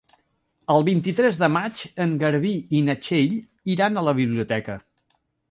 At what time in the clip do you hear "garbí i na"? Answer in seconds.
2.23-2.97